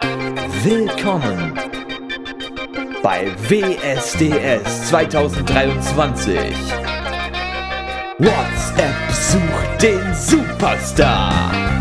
[0.00, 1.58] Willkommen
[3.02, 6.36] bei WSDS 2023.
[8.18, 11.75] WhatsApp sucht den Superstar.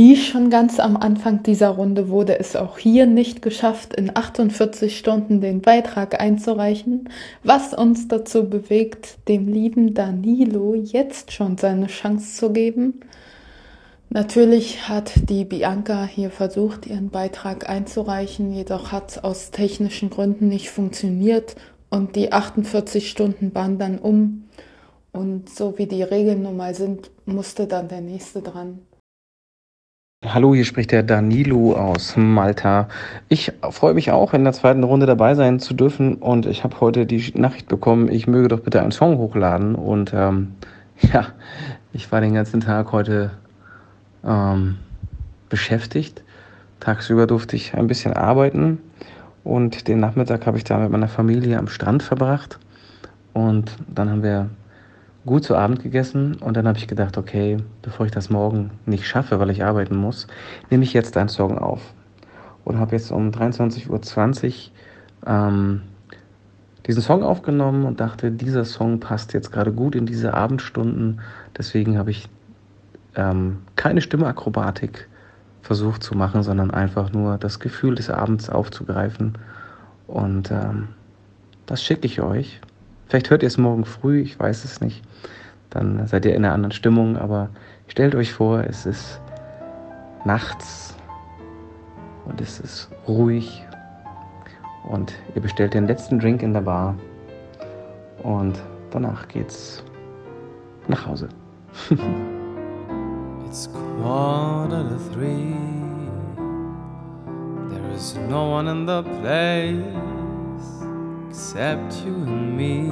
[0.00, 4.96] Wie schon ganz am Anfang dieser Runde wurde es auch hier nicht geschafft, in 48
[4.96, 7.08] Stunden den Beitrag einzureichen,
[7.42, 13.00] was uns dazu bewegt, dem lieben Danilo jetzt schon seine Chance zu geben.
[14.08, 20.46] Natürlich hat die Bianca hier versucht, ihren Beitrag einzureichen, jedoch hat es aus technischen Gründen
[20.46, 21.56] nicht funktioniert
[21.90, 24.44] und die 48 Stunden waren dann um.
[25.10, 28.78] Und so wie die Regeln nun mal sind, musste dann der nächste dran.
[30.26, 32.88] Hallo, hier spricht der Danilo aus Malta.
[33.28, 36.80] Ich freue mich auch, in der zweiten Runde dabei sein zu dürfen und ich habe
[36.80, 40.54] heute die Nachricht bekommen, ich möge doch bitte einen Song hochladen und ähm,
[41.12, 41.28] ja,
[41.92, 43.30] ich war den ganzen Tag heute
[44.24, 44.78] ähm,
[45.50, 46.24] beschäftigt.
[46.80, 48.80] Tagsüber durfte ich ein bisschen arbeiten
[49.44, 52.58] und den Nachmittag habe ich da mit meiner Familie am Strand verbracht
[53.34, 54.50] und dann haben wir
[55.26, 59.06] gut zu Abend gegessen und dann habe ich gedacht, okay, bevor ich das morgen nicht
[59.06, 60.26] schaffe, weil ich arbeiten muss,
[60.70, 61.80] nehme ich jetzt einen Song auf.
[62.64, 63.88] Und habe jetzt um 23.20
[64.48, 64.50] Uhr
[65.26, 65.82] ähm,
[66.86, 71.20] diesen Song aufgenommen und dachte, dieser Song passt jetzt gerade gut in diese Abendstunden.
[71.56, 72.28] Deswegen habe ich
[73.14, 75.08] ähm, keine Stimmeakrobatik
[75.62, 79.36] versucht zu machen, sondern einfach nur das Gefühl des Abends aufzugreifen.
[80.06, 80.88] Und ähm,
[81.66, 82.60] das schicke ich euch.
[83.08, 85.02] Vielleicht hört ihr es morgen früh, ich weiß es nicht.
[85.70, 87.48] Dann seid ihr in einer anderen Stimmung, aber
[87.86, 89.20] stellt euch vor, es ist
[90.24, 90.94] nachts
[92.26, 93.64] und es ist ruhig
[94.88, 96.96] und ihr bestellt den letzten Drink in der Bar
[98.22, 98.60] und
[98.90, 99.82] danach geht's
[100.86, 101.28] nach Hause.
[103.46, 103.68] It's
[104.02, 105.54] quarter to three.
[107.70, 110.07] There is no one in the place.
[111.38, 112.82] Except you and me.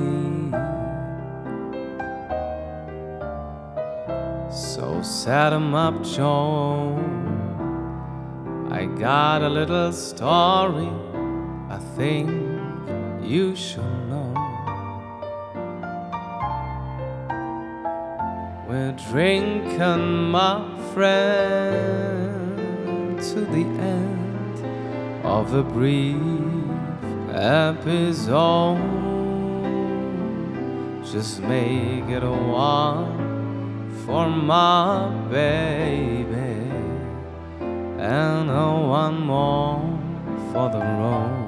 [4.48, 6.96] So set 'em up, Joe.
[8.70, 10.92] I got a little story
[11.76, 12.30] I think
[13.20, 14.32] you should know.
[18.68, 20.56] We're drinking, my
[20.92, 22.38] friend,
[23.30, 24.56] to the end
[25.24, 26.55] of the breeze
[27.36, 28.78] episode.
[31.04, 36.70] Just make it a one for my baby,
[37.98, 38.70] and a
[39.00, 39.80] one more
[40.52, 41.42] for the road.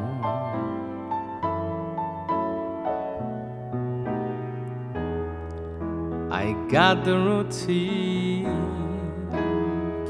[6.30, 8.46] I got the routine,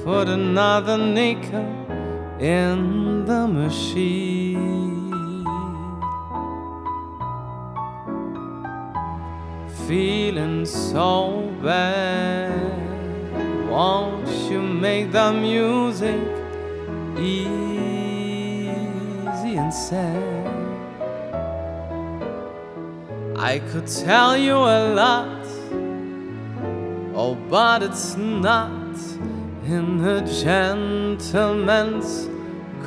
[0.05, 1.67] put another nickel
[2.41, 4.48] in the machine.
[9.89, 12.53] Feeling so bad.
[13.71, 16.21] Won't you make the music
[17.17, 18.69] easy
[19.57, 20.47] and sad?
[23.35, 25.47] I could tell you a lot,
[27.15, 28.95] oh, but it's not
[29.65, 32.29] in a gentleman's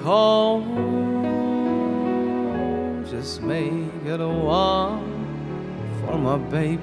[0.04, 0.68] code.
[3.10, 5.11] Just make it a one
[6.12, 6.78] for my baby,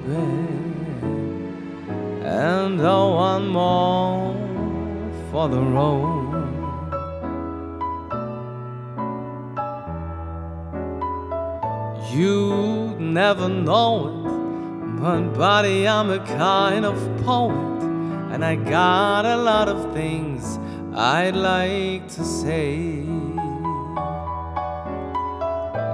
[2.23, 4.33] and I want more
[5.29, 6.33] for the road.
[12.11, 17.83] You never know it, but buddy, I'm a kind of poet,
[18.33, 20.57] and I got a lot of things
[20.95, 23.03] I'd like to say.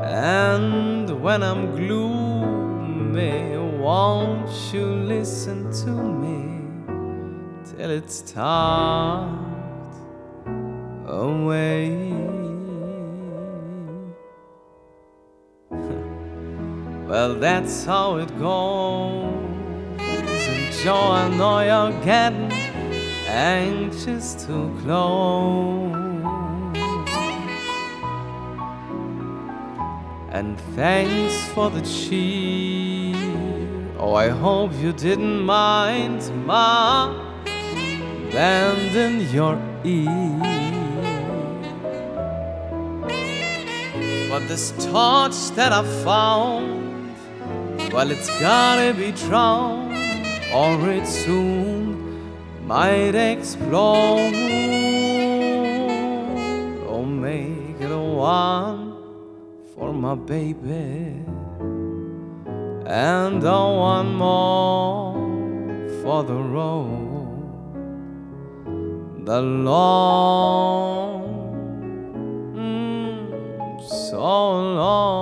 [0.05, 2.24] And when I'm glued
[3.15, 6.59] me, won't you listen to me
[7.63, 9.95] till it's tucked
[11.07, 12.11] away?
[17.07, 19.31] well, that's how it goes.
[19.97, 22.51] And Joe, I know you're getting
[23.27, 25.95] anxious to close.
[30.35, 32.84] And thanks for the cheer.
[33.97, 37.15] Oh, I hope you didn't mind my
[38.29, 40.39] bending your ear.
[44.29, 47.15] But this torch that I found,
[47.93, 49.95] well, it's gotta be drowned,
[50.53, 52.35] or it soon
[52.67, 54.35] might explode.
[56.89, 58.97] Oh, make it a one
[59.73, 61.23] for my baby,
[62.85, 65.13] and one more
[66.01, 67.01] for the road.
[69.25, 71.23] The long
[72.55, 75.15] mm, so long.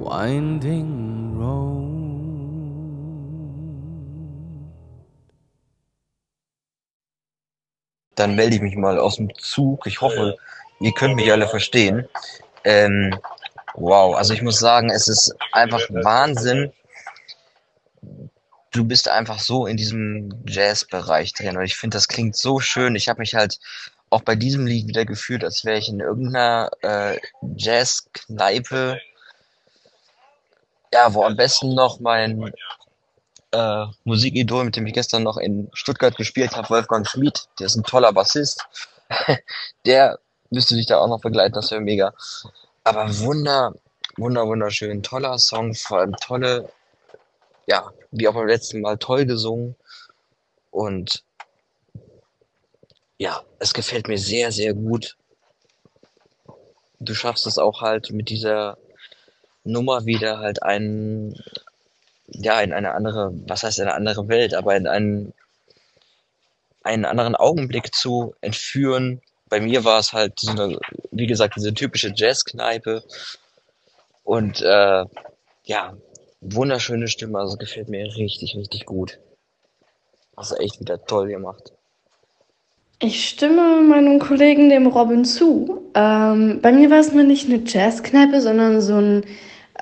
[0.00, 0.97] Winding
[8.18, 9.86] Dann melde ich mich mal aus dem Zug.
[9.86, 10.36] Ich hoffe,
[10.80, 12.08] ihr könnt mich alle verstehen.
[12.64, 13.16] Ähm,
[13.74, 16.72] wow, also ich muss sagen, es ist einfach Wahnsinn,
[18.72, 22.96] du bist einfach so in diesem Jazz-Bereich drin und ich finde, das klingt so schön.
[22.96, 23.58] Ich habe mich halt
[24.10, 27.18] auch bei diesem Lied wieder gefühlt, als wäre ich in irgendeiner äh,
[27.56, 28.98] Jazz-Kneipe,
[30.92, 32.52] ja, wo am besten noch mein
[33.52, 37.76] äh, Musikidol, mit dem ich gestern noch in Stuttgart gespielt habe, Wolfgang Schmid, der ist
[37.76, 38.66] ein toller Bassist,
[39.86, 40.18] der
[40.50, 42.12] müsste sich da auch noch begleiten, das wäre mega.
[42.84, 43.74] Aber wunder,
[44.16, 46.70] wunder, wunderschön, toller Song, vor allem tolle
[47.68, 49.76] ja, wie auch beim letzten Mal toll gesungen.
[50.70, 51.22] Und
[53.18, 55.16] ja, es gefällt mir sehr, sehr gut.
[56.98, 58.78] Du schaffst es auch halt mit dieser
[59.64, 61.38] Nummer wieder halt einen,
[62.28, 65.34] ja, in eine andere, was heißt eine andere Welt, aber in einen,
[66.82, 69.20] einen anderen Augenblick zu entführen.
[69.48, 70.78] Bei mir war es halt, so eine,
[71.10, 73.02] wie gesagt, diese typische Jazzkneipe.
[74.24, 75.04] Und äh,
[75.64, 75.96] ja,
[76.40, 79.18] wunderschöne Stimme, also gefällt mir richtig, richtig gut.
[80.36, 81.72] Hast du echt wieder toll gemacht.
[83.00, 85.90] Ich stimme meinem Kollegen, dem Robin, zu.
[85.94, 89.24] Ähm, bei mir war es nur nicht eine Jazzkneipe, sondern so ein,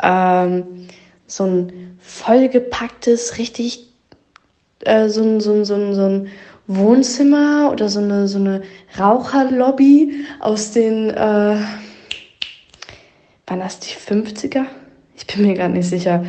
[0.02, 0.87] ähm,
[1.26, 3.88] so ein vollgepacktes, richtig,
[4.81, 6.28] äh, so, ein, so, ein, so, ein, so ein
[6.67, 8.62] Wohnzimmer oder so eine, so eine
[8.99, 11.56] Raucherlobby aus den, äh,
[13.46, 14.64] waren das die 50er?
[15.17, 16.25] Ich bin mir gar nicht sicher.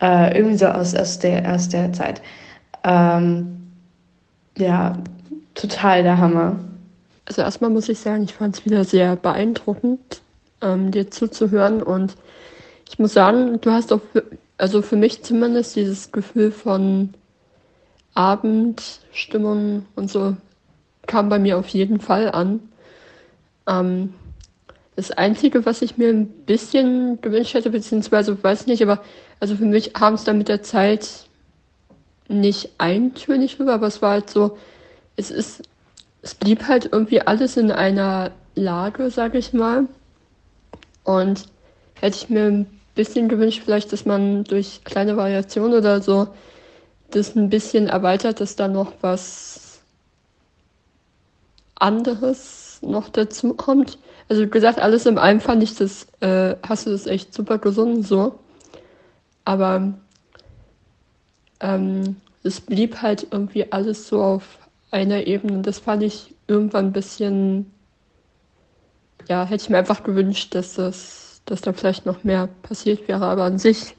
[0.00, 2.22] Äh, irgendwie so aus, aus, der, aus der Zeit.
[2.84, 3.72] Ähm,
[4.56, 4.96] ja,
[5.54, 6.58] total der Hammer.
[7.26, 10.22] Also erstmal muss ich sagen, ich fand es wieder sehr beeindruckend,
[10.62, 11.82] ähm, dir zuzuhören.
[11.82, 12.14] Und
[12.88, 14.00] ich muss sagen, du hast auch,
[14.60, 17.14] also für mich zumindest dieses Gefühl von
[18.14, 20.36] Abendstimmung und so
[21.06, 22.60] kam bei mir auf jeden Fall an.
[23.66, 24.14] Ähm,
[24.96, 29.02] das Einzige, was ich mir ein bisschen gewünscht hätte, beziehungsweise weiß nicht, aber
[29.40, 31.08] also für mich haben es dann mit der Zeit
[32.28, 34.58] nicht eintönig rüber, aber es war halt so,
[35.16, 35.62] es ist,
[36.20, 39.88] es blieb halt irgendwie alles in einer Lage, sag ich mal.
[41.02, 41.46] Und
[41.94, 46.28] hätte ich mir ein bisschen gewünscht, vielleicht, dass man durch kleine Variationen oder so
[47.10, 49.80] das ein bisschen erweitert, dass da noch was
[51.76, 53.98] anderes noch dazu kommt.
[54.28, 58.02] Also gesagt, alles im allem fand ich das, äh, hast du das echt super gesungen
[58.02, 58.38] so.
[59.46, 59.94] Aber
[61.60, 64.58] ähm, es blieb halt irgendwie alles so auf
[64.90, 65.62] einer Ebene.
[65.62, 67.72] Das fand ich irgendwann ein bisschen,
[69.26, 73.24] ja, hätte ich mir einfach gewünscht, dass das, dass da vielleicht noch mehr passiert wäre.
[73.26, 73.96] Aber an sich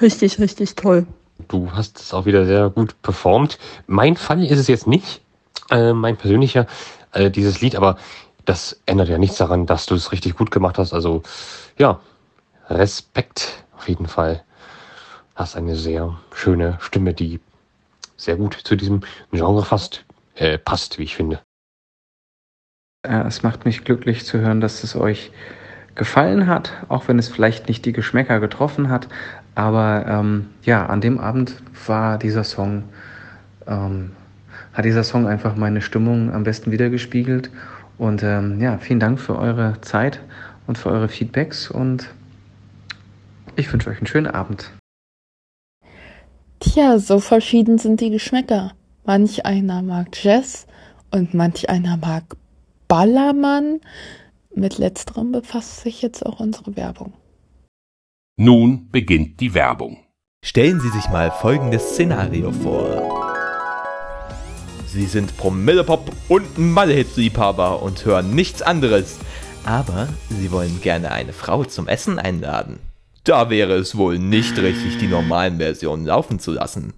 [0.00, 1.06] richtig, richtig toll.
[1.48, 3.58] Du hast es auch wieder sehr gut performt.
[3.86, 5.22] Mein Fall ist es jetzt nicht,
[5.70, 6.66] äh, mein persönlicher,
[7.12, 7.96] äh, dieses Lied, aber
[8.44, 10.92] das ändert ja nichts daran, dass du es richtig gut gemacht hast.
[10.92, 11.22] Also
[11.78, 12.00] ja,
[12.68, 14.42] Respekt auf jeden Fall.
[15.34, 17.40] Hast eine sehr schöne Stimme, die
[18.16, 21.40] sehr gut zu diesem Genre fast äh, passt, wie ich finde.
[23.02, 25.30] Äh, es macht mich glücklich zu hören, dass es euch
[25.98, 29.08] gefallen hat, auch wenn es vielleicht nicht die Geschmäcker getroffen hat.
[29.54, 32.84] Aber ähm, ja, an dem Abend war dieser Song,
[33.66, 34.12] ähm,
[34.72, 37.50] hat dieser Song einfach meine Stimmung am besten wiedergespiegelt.
[37.98, 40.20] Und ähm, ja, vielen Dank für eure Zeit
[40.66, 42.08] und für eure Feedbacks und
[43.56, 44.70] ich wünsche euch einen schönen Abend.
[46.60, 48.72] Tja, so verschieden sind die Geschmäcker.
[49.04, 50.66] Manch einer mag Jazz
[51.10, 52.22] und manch einer mag
[52.86, 53.80] Ballermann.
[54.58, 57.12] Mit letzterem befasst sich jetzt auch unsere Werbung.
[58.36, 59.98] Nun beginnt die Werbung.
[60.44, 63.24] Stellen Sie sich mal folgendes Szenario vor.
[64.88, 69.18] Sie sind Promillepop und Mallehits-Liebhaber und hören nichts anderes.
[69.64, 72.80] Aber Sie wollen gerne eine Frau zum Essen einladen.
[73.22, 76.94] Da wäre es wohl nicht richtig, die normalen Versionen laufen zu lassen.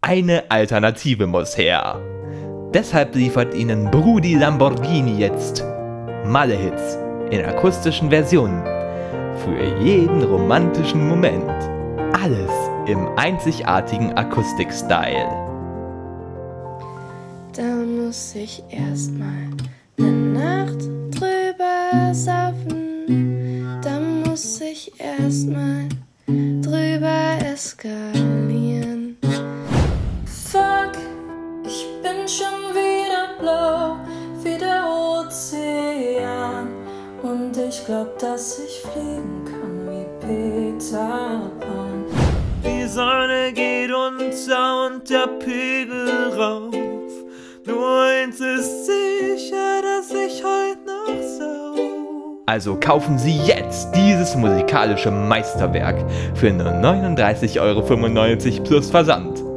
[0.00, 2.00] Eine Alternative muss her.
[2.74, 5.64] Deshalb liefert Ihnen Brudi Lamborghini jetzt
[6.26, 6.98] Malle-Hits
[7.30, 8.62] in akustischen Versionen.
[9.38, 11.50] Für jeden romantischen Moment.
[12.12, 12.50] Alles
[12.86, 15.28] im einzigartigen Akustik-Style.
[17.54, 19.50] Da muss ich erstmal
[19.96, 23.80] ne Nacht drüber saufen.
[23.82, 25.88] Da muss ich erstmal
[26.26, 29.16] drüber eskalieren.
[30.24, 30.92] Fuck,
[31.64, 32.57] ich bin schon
[37.28, 40.06] Und ich glaub, dass ich fliegen kann wie
[40.78, 42.06] Peter Pan.
[42.64, 46.74] Die Sonne geht unter und der Pegel rauf.
[47.66, 52.38] Nur eins ist sicher, dass ich heute noch sau.
[52.46, 56.02] Also kaufen Sie jetzt dieses musikalische Meisterwerk
[56.34, 59.47] für nur 39,95 Euro plus Versand.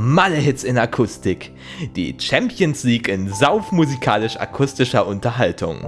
[0.00, 1.52] Malle-Hits in Akustik.
[1.94, 5.84] Die Champions League in saufmusikalisch-akustischer Unterhaltung.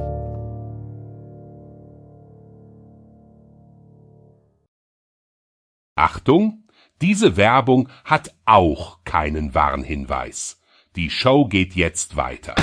[5.96, 6.64] Achtung,
[7.00, 10.60] diese Werbung hat auch keinen Warnhinweis.
[10.94, 12.54] Die Show geht jetzt weiter.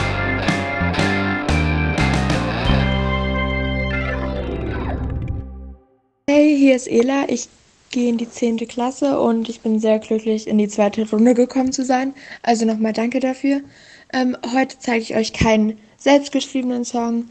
[6.29, 7.25] Hey, hier ist Ela.
[7.27, 7.49] Ich
[7.89, 8.57] gehe in die 10.
[8.67, 12.13] Klasse und ich bin sehr glücklich, in die zweite Runde gekommen zu sein.
[12.43, 13.61] Also nochmal danke dafür.
[14.13, 17.25] Ähm, heute zeige ich euch keinen selbstgeschriebenen Song,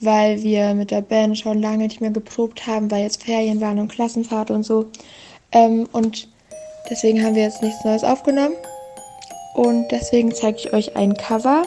[0.00, 3.78] weil wir mit der Band schon lange nicht mehr geprobt haben, weil jetzt Ferien waren
[3.78, 4.86] und Klassenfahrt und so.
[5.52, 6.28] Ähm, und
[6.90, 8.54] deswegen haben wir jetzt nichts Neues aufgenommen.
[9.54, 11.62] Und deswegen zeige ich euch ein Cover,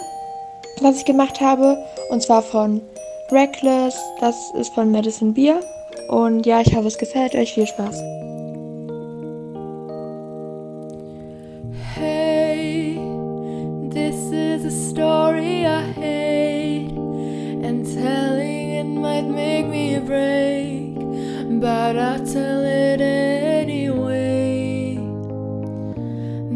[0.82, 1.84] was ich gemacht habe.
[2.10, 2.82] Und zwar von
[3.32, 3.98] Reckless.
[4.20, 5.60] Das ist von Madison Beer.
[6.08, 7.54] Und ja, ich hoffe, es gefällt euch.
[7.54, 8.19] Viel Spaß.
[15.00, 20.96] Story I hate, and telling it might make me break,
[21.62, 24.98] but I'll tell it anyway.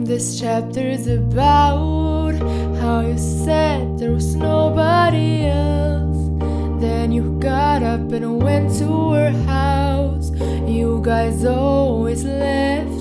[0.04, 2.36] This chapter's about
[2.82, 6.28] how you said there was nobody else.
[6.82, 10.32] Then you got up and went to her house.
[10.68, 12.93] You guys always left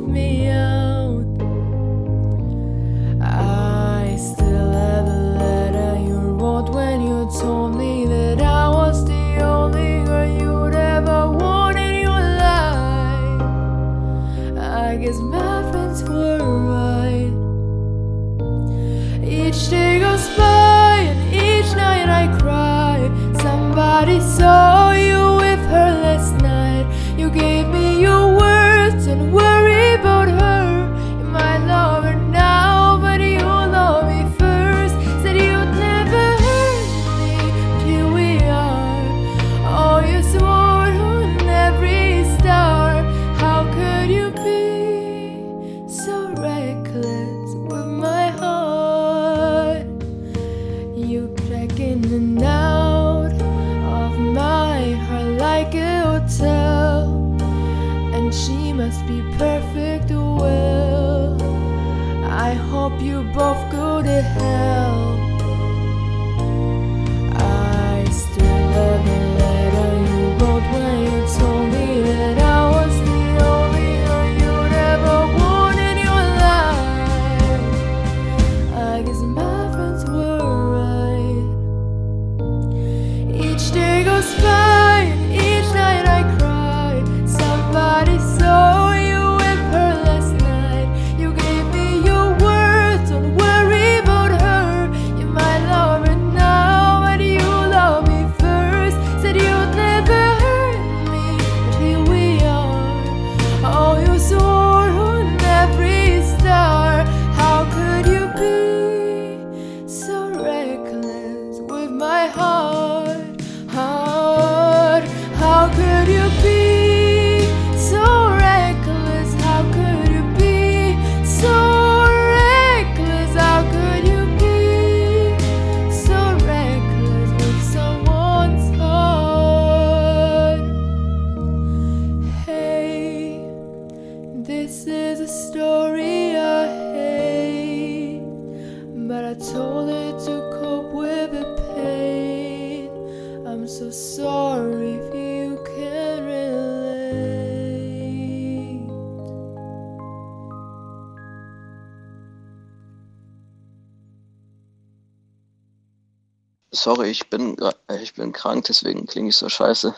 [156.83, 159.95] sorry, ich bin, äh, ich bin krank, deswegen klinge ich so scheiße.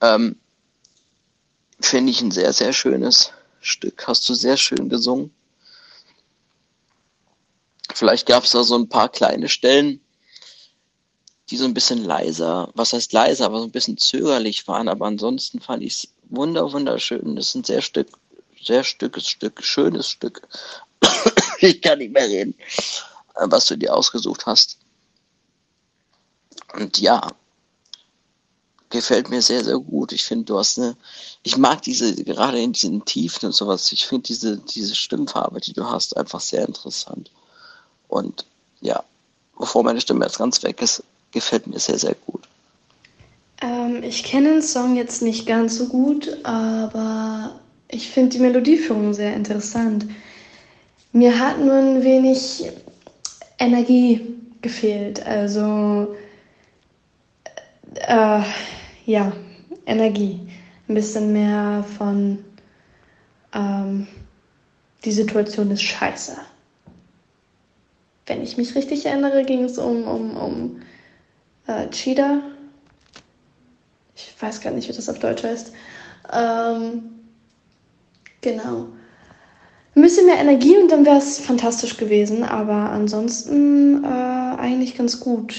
[0.00, 0.36] Ähm,
[1.80, 4.06] Finde ich ein sehr, sehr schönes Stück.
[4.06, 5.32] Hast du sehr schön gesungen.
[7.94, 10.00] Vielleicht gab es da so ein paar kleine Stellen,
[11.50, 14.88] die so ein bisschen leiser, was heißt leiser, aber so ein bisschen zögerlich waren.
[14.88, 17.36] Aber ansonsten fand ich es wunder, wunderschön.
[17.36, 18.08] Das ist ein sehr Stück,
[18.60, 20.42] sehr Stückes Stück, schönes Stück.
[21.60, 22.54] ich kann nicht mehr reden,
[23.36, 24.78] äh, was du dir ausgesucht hast.
[26.74, 27.28] Und ja,
[28.90, 30.12] gefällt mir sehr, sehr gut.
[30.12, 30.96] Ich finde, du hast eine,
[31.42, 35.72] ich mag diese, gerade in diesen Tiefen und sowas, ich finde diese, diese Stimmfarbe, die
[35.72, 37.30] du hast, einfach sehr interessant.
[38.08, 38.46] Und
[38.80, 39.02] ja,
[39.58, 42.42] bevor meine Stimme jetzt ganz weg ist, gefällt mir sehr, sehr gut.
[43.62, 47.58] Ähm, ich kenne den Song jetzt nicht ganz so gut, aber
[47.88, 50.06] ich finde die Melodieführung sehr interessant.
[51.12, 52.64] Mir hat nur ein wenig
[53.58, 54.20] Energie
[54.60, 55.24] gefehlt.
[55.24, 56.14] Also,
[58.00, 58.42] äh,
[59.06, 59.32] ja,
[59.86, 60.40] Energie.
[60.88, 62.44] Ein bisschen mehr von,
[63.52, 64.06] ähm,
[65.04, 66.36] die Situation ist scheiße.
[68.26, 70.80] Wenn ich mich richtig erinnere, ging es um, um, um
[71.66, 72.40] äh, Cheetah.
[74.16, 75.72] Ich weiß gar nicht, wie das auf Deutsch heißt.
[76.32, 77.10] Ähm,
[78.40, 78.88] genau.
[79.94, 85.20] Ein bisschen mehr Energie und dann wäre es fantastisch gewesen, aber ansonsten äh, eigentlich ganz
[85.20, 85.54] gut.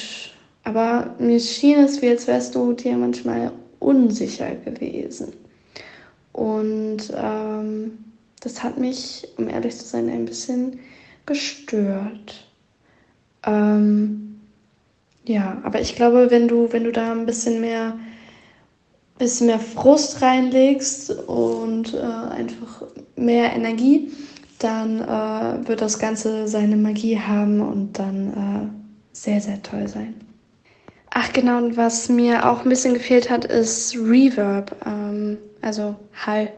[0.67, 5.31] Aber mir schien es, wie als wärst du dir manchmal unsicher gewesen.
[6.33, 7.97] Und ähm,
[8.41, 10.79] das hat mich, um ehrlich zu sein, ein bisschen
[11.25, 12.50] gestört.
[13.45, 14.41] Ähm,
[15.23, 17.97] ja, aber ich glaube, wenn du, wenn du da ein bisschen mehr,
[19.17, 22.84] bisschen mehr Frust reinlegst und äh, einfach
[23.15, 24.12] mehr Energie,
[24.60, 30.26] dann äh, wird das Ganze seine Magie haben und dann äh, sehr, sehr toll sein.
[31.19, 36.53] Ach genau, und was mir auch ein bisschen gefehlt hat, ist Reverb, ähm, also Hall.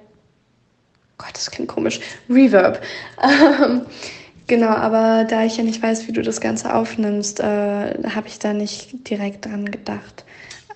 [1.18, 2.02] Gott, das klingt komisch.
[2.30, 2.82] Reverb.
[3.24, 3.84] Ähm,
[4.48, 8.40] genau, aber da ich ja nicht weiß, wie du das Ganze aufnimmst, äh, habe ich
[8.40, 10.26] da nicht direkt dran gedacht.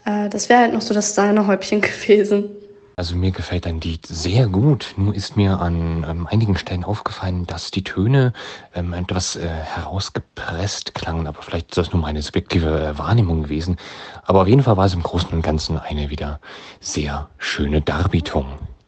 [0.05, 2.51] Äh, das wäre halt noch so das Sahnehäubchen gewesen.
[2.95, 4.93] Also mir gefällt dein Lied sehr gut.
[4.97, 8.33] Nur ist mir an ähm, einigen Stellen aufgefallen, dass die Töne
[8.75, 11.25] ähm, etwas äh, herausgepresst klangen.
[11.25, 13.77] Aber vielleicht ist das nur meine subjektive äh, Wahrnehmung gewesen.
[14.23, 16.39] Aber auf jeden Fall war es im Großen und Ganzen eine wieder
[16.81, 18.45] sehr schöne Darbietung.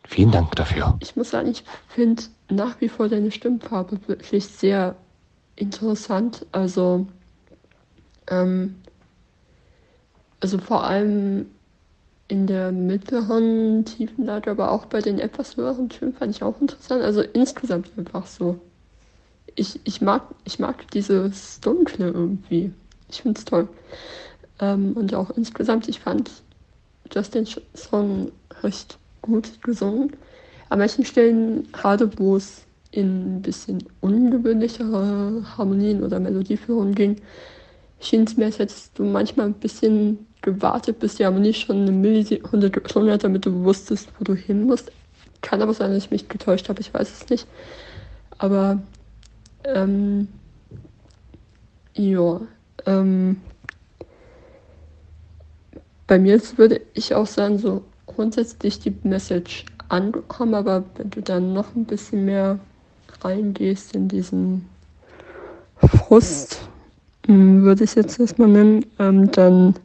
[0.07, 0.95] Vielen Dank dafür.
[0.99, 4.95] Ich muss sagen, ich finde nach wie vor deine Stimmfarbe wirklich sehr
[5.55, 6.45] interessant.
[6.51, 7.07] Also,
[8.29, 8.75] ähm,
[10.41, 11.47] also vor allem
[12.27, 17.03] in der mittleren Tiefenlage, aber auch bei den etwas höheren Tönen fand ich auch interessant.
[17.03, 18.59] Also insgesamt einfach so.
[19.55, 22.73] Ich, ich, mag, ich mag dieses Dunkle irgendwie.
[23.09, 23.67] Ich finde es toll.
[24.59, 26.31] Ähm, und auch insgesamt, ich fand
[27.13, 28.31] Justin Song
[28.63, 30.13] recht gut gesungen.
[30.69, 37.17] An manchen Stellen, gerade wo es in ein bisschen ungewöhnlichere Harmonien oder Melodieführungen ging,
[37.99, 41.91] schien es mir, als hättest du manchmal ein bisschen gewartet, bis die Harmonie schon eine
[41.91, 44.91] Millisekunde gesungen hat, damit du wusstest, wo du hin musst.
[45.41, 47.47] Kann aber sein, dass ich mich getäuscht habe, ich weiß es nicht.
[48.37, 48.79] Aber,
[49.65, 50.27] ähm,
[51.95, 52.41] ja,
[52.85, 53.41] ähm,
[56.07, 61.53] bei mir würde ich auch sagen, so grundsätzlich die Message angekommen, aber wenn du dann
[61.53, 62.59] noch ein bisschen mehr
[63.21, 64.69] reingehst in diesen
[65.77, 66.59] Frust,
[67.27, 69.75] mh, würde ich jetzt erstmal nennen, ähm, dann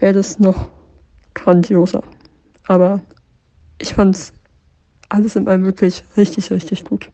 [0.00, 0.70] wäre das noch
[1.34, 2.02] grandioser.
[2.66, 3.00] Aber
[3.78, 4.32] ich fand es
[5.08, 7.10] alles in allem wirklich richtig, richtig gut.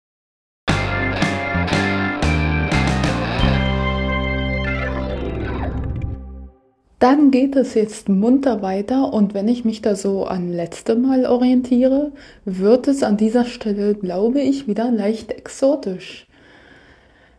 [6.99, 11.27] Dann geht es jetzt munter weiter und wenn ich mich da so an letzte Mal
[11.27, 12.13] orientiere,
[12.47, 16.27] wird es an dieser Stelle, glaube ich, wieder leicht exotisch.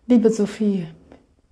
[0.05, 0.85] Liebe Sophie,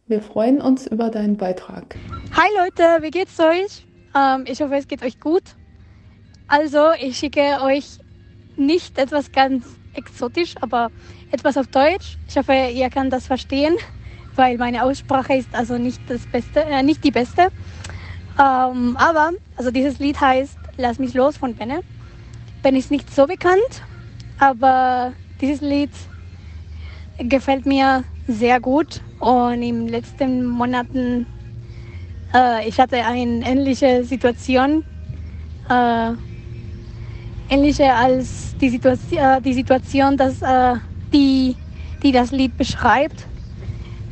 [0.08, 1.96] wir freuen uns über deinen Beitrag.
[2.34, 3.86] Hi Leute, wie geht's euch?
[4.15, 5.44] Ähm, ich hoffe, es geht euch gut.
[6.48, 7.98] Also, ich schicke euch
[8.56, 9.65] nicht etwas ganz
[9.96, 10.91] exotisch, aber
[11.32, 12.18] etwas auf Deutsch.
[12.28, 13.76] Ich hoffe, ihr könnt das verstehen,
[14.36, 17.48] weil meine Aussprache ist also nicht das Beste, äh, nicht die beste.
[18.39, 21.80] Ähm, aber, also dieses Lied heißt Lass mich los von Benne.
[22.62, 23.82] Ben ist nicht so bekannt,
[24.39, 25.91] aber dieses Lied
[27.18, 31.25] gefällt mir sehr gut und in den letzten Monaten,
[32.34, 34.84] äh, ich hatte eine ähnliche Situation,
[35.69, 36.12] äh,
[37.49, 40.75] ähnliche als die, Situation, äh, die Situation, dass, äh,
[41.13, 41.56] die,
[42.04, 43.25] die das Lied beschreibt.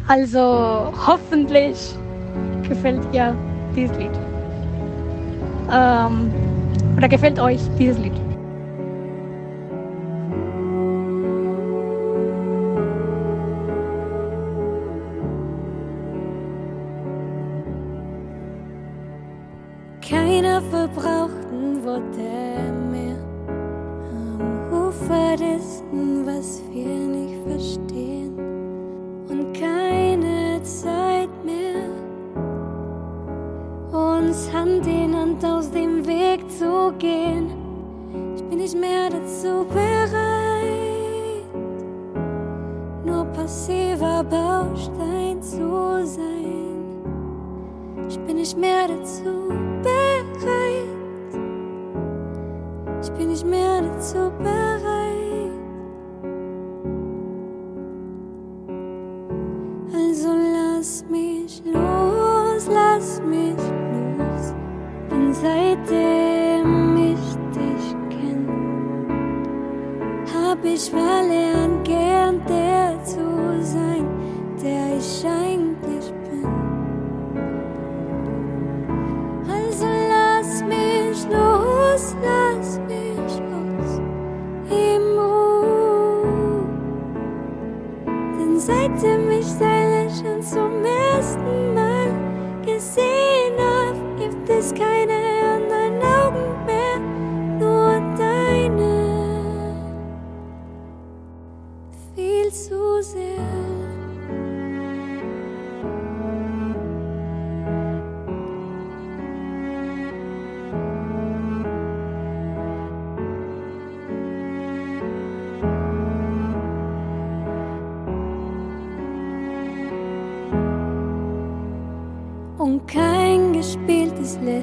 [0.08, 1.78] Also hoffentlich
[2.68, 3.36] gefällt ihr
[3.76, 4.12] dieses Lied.
[5.72, 6.32] Ähm,
[6.98, 8.23] oder gefällt euch dieses Lied.
[70.94, 71.43] my.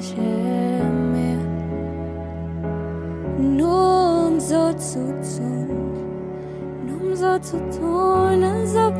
[0.01, 0.21] Kirche
[1.13, 1.37] mehr.
[3.37, 5.69] Nur um so zu tun,
[6.87, 8.99] nur um so zu tun, als ob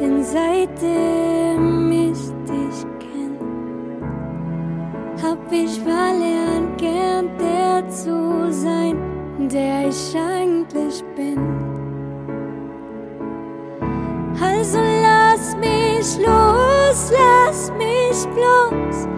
[0.00, 3.36] denn seitdem ich dich kenn,
[5.22, 8.96] hab ich verlernt, gern der zu sein,
[9.52, 11.38] der ich eigentlich bin.
[14.40, 19.08] Also lass mich los, lass mich bloß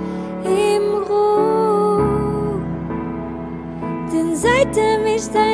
[0.45, 2.61] im Ruh,
[4.12, 5.52] denn seitdem ich dein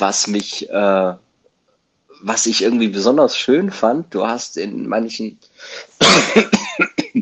[0.00, 1.14] was mich, äh,
[2.22, 5.38] was ich irgendwie besonders schön fand, du hast in manchen,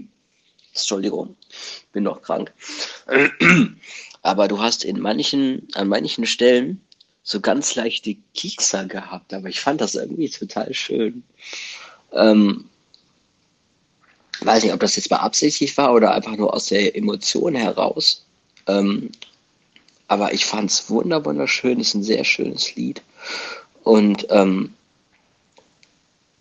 [0.73, 1.37] Entschuldigung,
[1.93, 2.53] bin noch krank,
[4.23, 6.81] aber du hast in manchen, an manchen Stellen
[7.23, 11.25] so ganz leichte Kiekser gehabt, aber ich fand das irgendwie total schön.
[12.13, 12.69] Ähm,
[14.41, 18.27] weiß nicht, ob das jetzt beabsichtigt war oder einfach nur aus der Emotion heraus.
[18.67, 19.11] Ähm,
[20.09, 23.03] aber ich fand es wunder wunderschön, ist ein sehr schönes Lied.
[23.83, 24.75] Und ähm,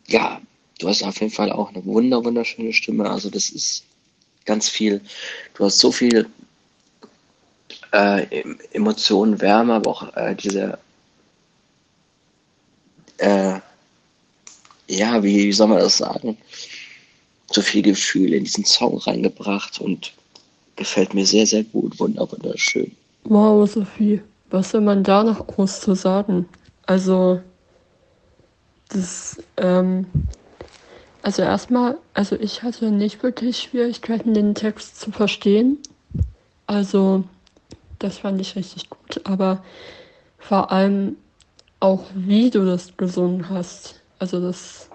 [0.08, 0.42] ja,
[0.80, 3.10] du hast auf jeden Fall auch eine wunder wunderschöne Stimme.
[3.10, 3.84] Also das ist
[4.46, 5.02] ganz viel.
[5.54, 6.30] Du hast so viel
[7.92, 10.78] äh, Emotionen, Wärme, aber auch äh, diese
[13.18, 13.60] äh,
[14.88, 16.38] ja, wie, wie soll man das sagen?
[17.52, 20.14] So viel Gefühl in diesen Song reingebracht und
[20.76, 22.00] gefällt mir sehr, sehr gut.
[22.00, 22.96] Wunder, wunderschön.
[23.26, 26.50] Wow, Sophie, was soll man da noch groß zu sagen?
[26.86, 27.42] Also,
[28.90, 30.08] das, ähm,
[31.22, 35.78] also erstmal, also ich hatte nicht wirklich Schwierigkeiten, den Text zu verstehen.
[36.68, 37.24] Also,
[37.98, 39.64] das fand ich richtig gut, aber
[40.38, 41.16] vor allem
[41.80, 44.02] auch, wie du das gesungen hast.
[44.20, 44.90] Also, das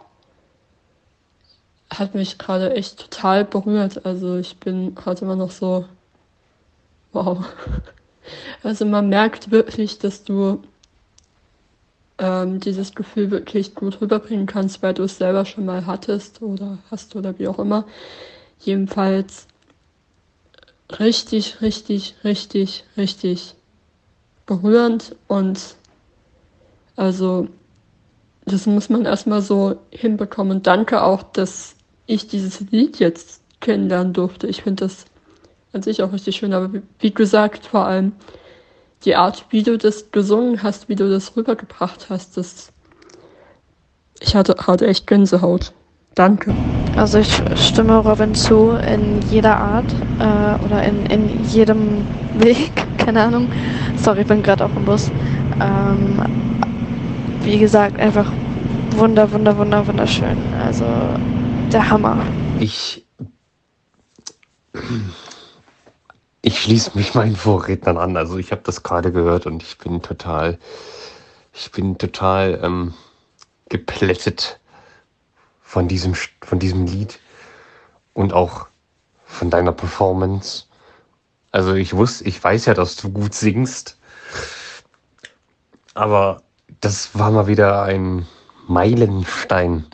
[1.88, 4.04] hat mich gerade echt total berührt.
[4.04, 5.86] Also, ich bin gerade immer noch so,
[7.12, 7.42] wow.
[8.62, 10.62] Also, man merkt wirklich, dass du
[12.18, 16.78] ähm, dieses Gefühl wirklich gut rüberbringen kannst, weil du es selber schon mal hattest oder
[16.90, 17.86] hast oder wie auch immer.
[18.58, 19.46] Jedenfalls
[20.98, 23.54] richtig, richtig, richtig, richtig
[24.46, 25.76] berührend und
[26.96, 27.48] also
[28.44, 30.58] das muss man erstmal so hinbekommen.
[30.58, 34.46] Und danke auch, dass ich dieses Lied jetzt kennenlernen durfte.
[34.46, 35.04] Ich finde das
[35.72, 38.12] an sich auch richtig schön, aber wie, wie gesagt, vor allem
[39.04, 42.72] die Art, wie du das gesungen hast, wie du das rübergebracht hast, das
[44.20, 45.72] ich hatte gerade echt Gänsehaut.
[46.14, 46.52] Danke.
[46.96, 52.04] Also ich stimme Robin zu in jeder Art äh, oder in, in jedem
[52.34, 53.48] Weg, keine Ahnung.
[53.96, 55.10] Sorry, ich bin gerade auch im Bus.
[55.60, 56.20] Ähm,
[57.44, 58.30] wie gesagt, einfach
[58.96, 60.36] wunder, wunder, wunder, wunderschön.
[60.64, 60.84] Also
[61.72, 62.18] der Hammer.
[62.58, 63.04] Ich.
[66.58, 68.16] Ich schließe mich meinen Vorrednern an.
[68.16, 70.58] Also ich habe das gerade gehört und ich bin total,
[71.52, 72.94] ich bin total ähm,
[73.68, 74.58] geplättet
[75.62, 77.20] von diesem, von diesem Lied
[78.12, 78.66] und auch
[79.24, 80.64] von deiner Performance.
[81.52, 83.96] Also ich wusste, ich weiß ja, dass du gut singst,
[85.94, 86.42] aber
[86.80, 88.26] das war mal wieder ein
[88.66, 89.86] Meilenstein.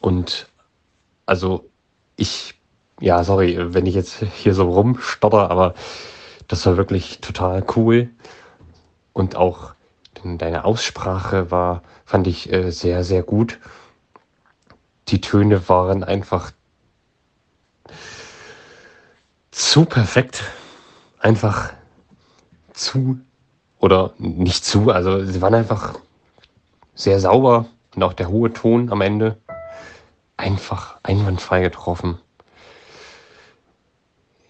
[0.00, 0.48] Und
[1.26, 1.68] also
[2.16, 2.59] ich
[3.00, 5.74] ja, sorry, wenn ich jetzt hier so rumstotter, aber
[6.48, 8.10] das war wirklich total cool.
[9.12, 9.72] Und auch
[10.22, 13.58] deine Aussprache war, fand ich äh, sehr, sehr gut.
[15.08, 16.52] Die Töne waren einfach
[19.50, 20.44] zu perfekt.
[21.18, 21.72] Einfach
[22.72, 23.20] zu
[23.78, 25.94] oder nicht zu, also sie waren einfach
[26.94, 29.36] sehr sauber und auch der hohe Ton am Ende
[30.36, 32.18] einfach einwandfrei getroffen.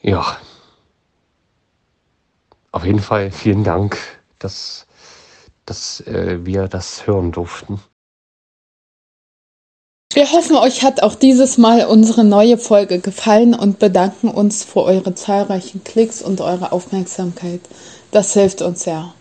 [0.02, 0.38] Ja.
[2.72, 3.98] Auf jeden Fall vielen Dank,
[4.38, 4.86] dass,
[5.66, 7.80] dass äh, wir das hören durften.
[10.12, 14.82] Wir hoffen, euch hat auch dieses Mal unsere neue Folge gefallen und bedanken uns für
[14.82, 17.60] eure zahlreichen Klicks und eure Aufmerksamkeit.
[18.10, 19.14] Das hilft uns sehr.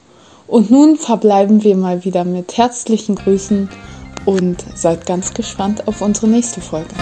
[0.47, 3.69] Und nun verbleiben wir mal wieder mit herzlichen Grüßen
[4.25, 6.95] und seid ganz gespannt auf unsere nächste Folge.